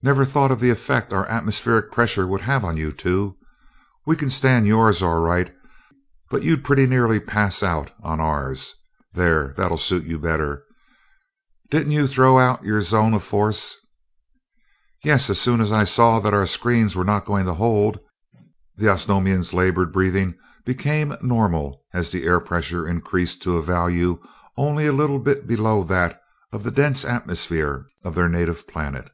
[0.00, 3.36] "Never thought of the effect our atmospheric pressure would have on you two.
[4.06, 5.52] We can stand yours all right,
[6.30, 8.76] but you'd pretty nearly pass out on ours.
[9.14, 10.62] There, that'll suit you better.
[11.72, 13.74] Didn't you throw out your zone of force?"
[15.02, 17.98] "Yes, as soon as I saw that our screens were not going to hold."
[18.76, 24.22] The Osnomians' labored breathing became normal as the air pressure increased to a value
[24.56, 26.20] only a little below that
[26.52, 29.10] of the dense atmosphere of their native planet.